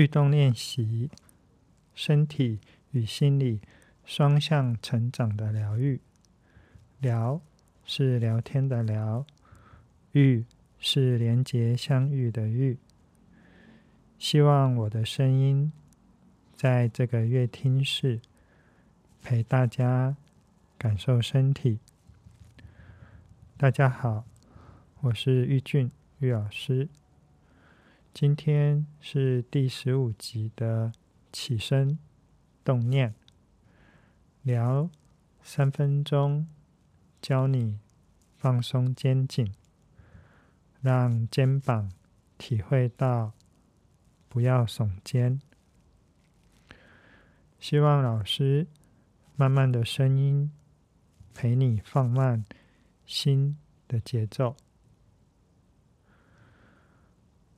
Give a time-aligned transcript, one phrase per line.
[0.00, 1.10] 律动练习，
[1.94, 2.58] 身体
[2.92, 3.60] 与心理
[4.02, 6.00] 双向成长的疗愈。
[7.00, 7.38] 聊
[7.84, 9.26] 是聊天的聊，
[10.12, 10.46] 愈
[10.78, 12.78] 是连结相遇的愈。
[14.18, 15.70] 希望我的声音
[16.54, 18.22] 在这个乐听室
[19.20, 20.16] 陪大家
[20.78, 21.78] 感受身体。
[23.58, 24.24] 大家好，
[25.02, 25.90] 我是玉俊
[26.20, 26.88] 玉老师。
[28.12, 30.92] 今天是第十五集的
[31.32, 31.98] 起身
[32.64, 33.14] 动念
[34.42, 34.90] 聊
[35.42, 36.46] 三分钟，
[37.22, 37.78] 教你
[38.36, 39.52] 放松肩颈，
[40.80, 41.90] 让肩膀
[42.38, 43.32] 体会到。
[44.32, 45.40] 不要耸肩。
[47.58, 48.68] 希望老师
[49.34, 50.52] 慢慢的声音
[51.34, 52.44] 陪你放慢
[53.04, 54.54] 心的节奏。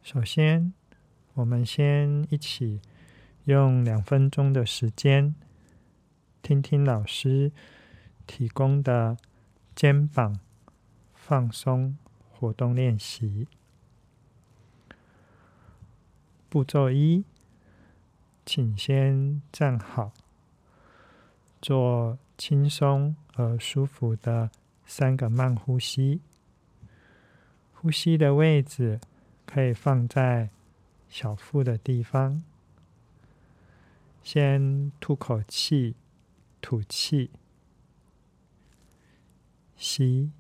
[0.03, 0.73] 首先，
[1.35, 2.81] 我们先一起
[3.45, 5.33] 用两分钟的时间，
[6.43, 7.53] 听听老师
[8.27, 9.17] 提供的
[9.77, 10.41] 肩膀
[11.15, 11.97] 放松
[12.33, 13.47] 活动练习。
[16.49, 17.25] 步骤一，
[18.45, 20.11] 请先站好，
[21.61, 24.51] 做轻松而舒服的
[24.85, 26.21] 三个慢呼吸。
[27.73, 29.01] 呼吸的位置
[29.47, 30.51] 可以放在
[31.09, 32.43] 小腹的地方。
[34.23, 35.97] 先吐口气，
[36.61, 37.31] 吐气，
[39.77, 40.31] 吸，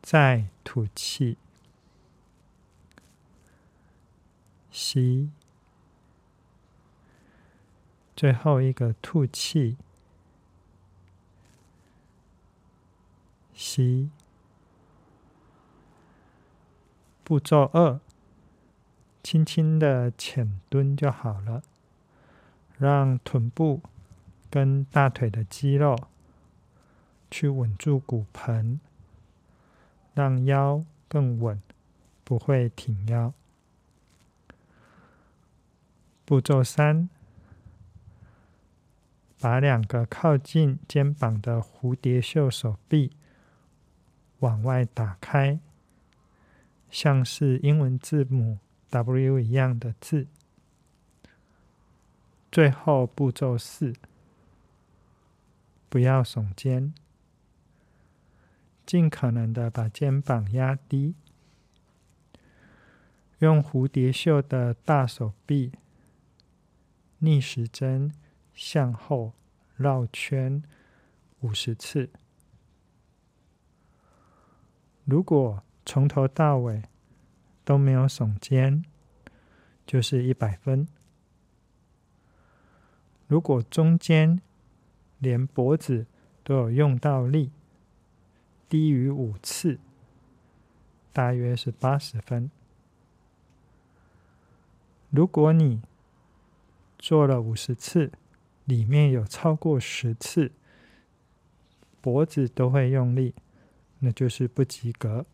[0.00, 1.36] 再吐气。
[4.70, 5.30] 吸，
[8.16, 9.76] 最后一个吐气，
[13.52, 14.10] 吸。
[17.28, 18.00] 步骤二，
[19.22, 21.62] 轻轻的浅蹲就好了，
[22.78, 23.82] 让臀部
[24.48, 25.94] 跟大腿的肌肉
[27.30, 28.80] 去稳住骨盆，
[30.14, 31.60] 让腰更稳，
[32.24, 33.34] 不会挺腰。
[36.24, 37.10] 步骤三，
[39.38, 43.12] 把两个靠近肩膀的蝴蝶袖手臂
[44.38, 45.60] 往外打开，
[46.90, 48.58] 像是英文字母
[48.90, 50.26] W 一样的字。
[52.50, 53.92] 最后步骤四，
[55.88, 56.94] 不要耸肩，
[58.86, 61.14] 尽可能的把肩膀压低，
[63.40, 65.72] 用蝴蝶袖的大手臂。
[67.20, 68.14] 逆时针
[68.54, 69.32] 向后
[69.76, 70.62] 绕圈
[71.40, 72.10] 五十次。
[75.04, 76.82] 如果从头到尾
[77.64, 78.84] 都没有耸肩，
[79.86, 80.86] 就是一百分。
[83.26, 84.42] 如果中间
[85.18, 86.04] 连脖子
[86.44, 87.52] 都有用到力，
[88.68, 89.78] 低于五次，
[91.10, 92.50] 大约是八十分。
[95.08, 95.80] 如果你
[96.98, 98.12] 做了五十次，
[98.66, 100.52] 里面有超过十次
[102.02, 103.34] 脖子都会用力，
[104.00, 105.24] 那就是不及格。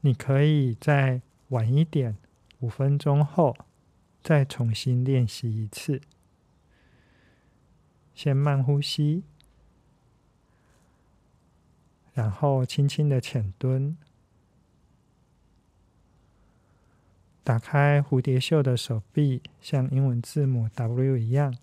[0.00, 2.16] 你可以再晚一点，
[2.60, 3.56] 五分钟后
[4.22, 6.00] 再重新练习一次。
[8.14, 9.22] 先慢呼吸，
[12.14, 13.96] 然后轻轻的浅蹲。
[17.44, 21.56] 打开蝴蝶袖的手臂，像英文字母 W 一样，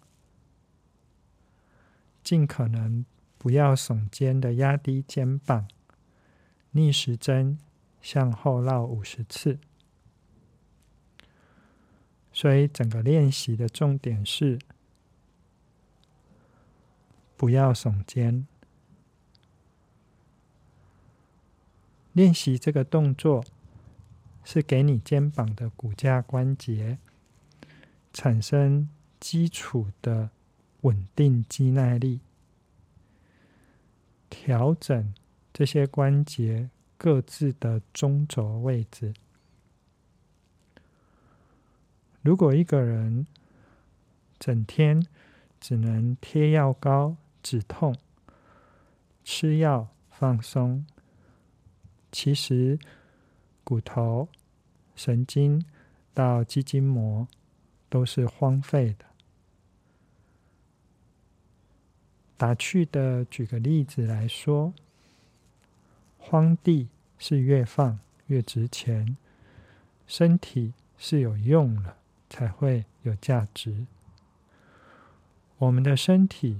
[2.23, 3.05] 尽可能
[3.37, 5.67] 不要耸肩的压低肩膀，
[6.71, 7.59] 逆时针
[8.05, 9.57] 向后绕五十次。
[12.31, 14.59] 所以整个练习的重点是
[17.35, 18.45] 不要耸肩。
[22.13, 23.43] 练习这个动作。
[24.47, 26.99] 是给你肩膀的骨架关节
[28.13, 28.87] 产生
[29.19, 30.29] 基础的
[30.81, 32.19] 稳定肌耐力，
[34.29, 35.11] 调整
[35.51, 39.13] 这些关节各自的中轴位置。
[42.21, 43.27] 如果一个人
[44.39, 45.05] 整天
[45.59, 47.95] 只能贴药膏止痛、
[49.23, 50.85] 吃药放松，
[52.11, 52.79] 其实。
[53.67, 54.29] 骨头、
[54.95, 55.65] 神经
[56.13, 57.27] 到肌筋膜
[57.89, 59.05] 都是荒废的。
[62.37, 64.71] 打趣的举个例子来说，
[66.27, 66.87] 荒地
[67.19, 69.15] 是越放越值钱。
[70.07, 71.97] 身体是有用了
[72.29, 73.85] 才会有价值。
[75.59, 76.59] 我们的身体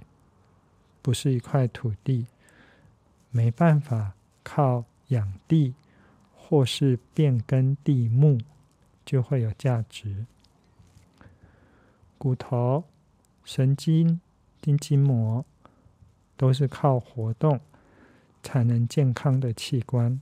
[1.02, 2.28] 不是一块土地，
[3.32, 4.14] 没办法
[4.44, 5.74] 靠养地
[6.36, 8.40] 或是变更地目
[9.04, 10.28] 就会有价值。
[12.20, 12.84] 骨头、
[13.44, 14.22] 神经、
[14.62, 15.44] 筋筋膜
[16.38, 17.60] 都是靠活动
[18.46, 20.22] 才能健康的器官，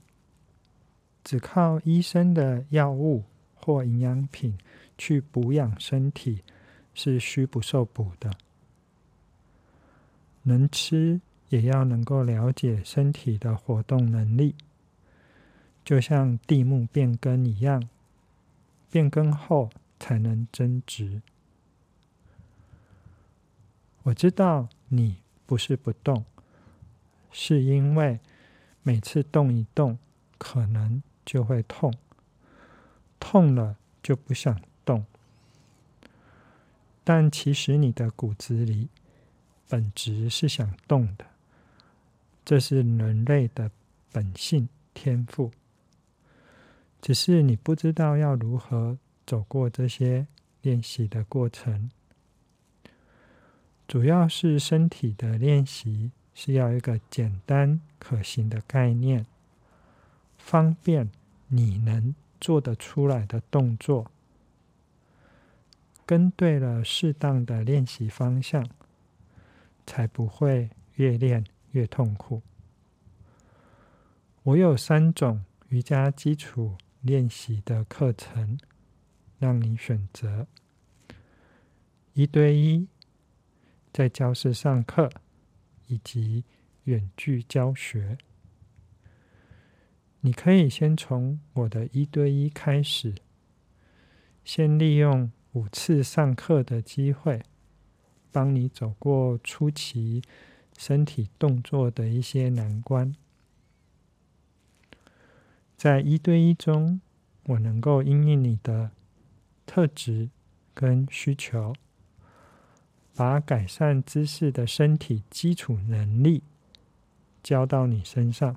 [1.22, 3.22] 只靠医生的药物
[3.54, 4.56] 或营养品
[4.96, 6.42] 去补养身体
[6.94, 8.30] 是虚不受补的。
[10.42, 14.54] 能吃，也要能够了解身体的活动能力，
[15.84, 17.86] 就像地木变更一样，
[18.90, 19.68] 变更后
[20.00, 21.20] 才能增值。
[24.04, 26.24] 我知道你不是不动，
[27.34, 28.18] 是因为
[28.82, 29.98] 每次动一动，
[30.38, 31.92] 可能就会痛，
[33.20, 35.04] 痛了就不想动，
[37.02, 38.88] 但其实你的骨子里。
[39.66, 41.24] 本质是想动的，
[42.44, 43.70] 这是人类的
[44.12, 45.50] 本性天赋。
[47.00, 50.28] 只是你不知道要如何走过这些
[50.60, 51.90] 练习的过程。
[53.88, 59.24] 主要是身体的练习是要一个简单可行的概念，
[60.36, 61.10] 方便
[61.48, 64.10] 你能做得出来的动作，
[66.04, 68.68] 跟对了适当的练习方向。
[69.86, 72.40] 才不会越练越痛苦。
[74.42, 78.58] 我有三种瑜伽基础练习的课程，
[79.38, 80.46] 让你选择：
[82.14, 82.88] 一对一，
[83.92, 85.10] 在教室上课，
[85.86, 86.44] 以及
[86.84, 88.18] 远距教学。
[90.20, 93.14] 你可以先从我的一对一开始，
[94.44, 97.42] 先利用五次上课的机会。
[98.32, 100.20] 帮你走过初期
[100.76, 103.14] 身体动作的一些难关，
[105.76, 107.00] 在一对一中，
[107.44, 108.90] 我能够因应你的
[109.66, 110.30] 特质
[110.74, 111.72] 跟需求，
[113.14, 116.42] 把改善姿势的身体基础能力
[117.42, 118.56] 教到你身上，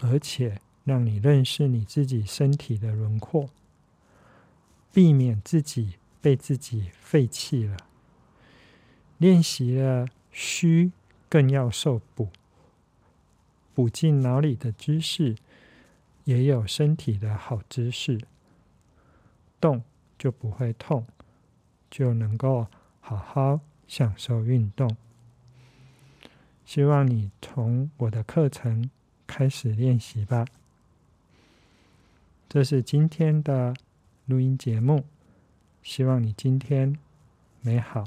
[0.00, 3.50] 而且让你认识你自己身体的轮廓，
[4.92, 7.76] 避免自己被自己废弃了。
[9.18, 10.92] 练习了虚，
[11.28, 12.28] 更要受补。
[13.74, 15.36] 补进脑里的知识，
[16.24, 18.20] 也有身体的好知识。
[19.60, 19.82] 动
[20.18, 21.06] 就不会痛，
[21.90, 22.66] 就能够
[23.06, 24.96] 好好享受运动。
[26.64, 28.88] 希望你从我的课程
[29.26, 30.46] 开始练习吧。
[32.48, 33.74] 这是今天的
[34.24, 35.04] 录音节目，
[35.82, 36.98] 希望你今天
[37.60, 38.04] 美好。